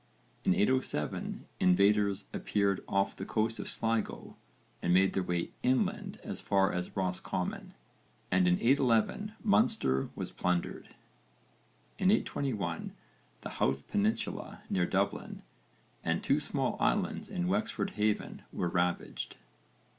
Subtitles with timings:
[0.43, 4.35] In 807 invaders appeared off the coast of Sligo
[4.81, 7.75] and made their way inland as far as Roscommon,
[8.31, 10.95] and in 811 Munster was plundered.
[11.99, 12.93] In 821
[13.41, 15.43] the Howth peninsula near Dublin
[16.03, 19.35] and two small islands in Wexford Haven were ravaged.